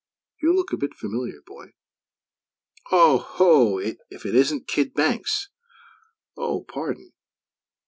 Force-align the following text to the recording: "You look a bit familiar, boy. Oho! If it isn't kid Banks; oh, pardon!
"You 0.41 0.55
look 0.55 0.73
a 0.73 0.77
bit 0.77 0.95
familiar, 0.95 1.43
boy. 1.45 1.73
Oho! 2.91 3.77
If 3.77 4.25
it 4.25 4.33
isn't 4.33 4.67
kid 4.67 4.95
Banks; 4.95 5.49
oh, 6.35 6.63
pardon! 6.63 7.13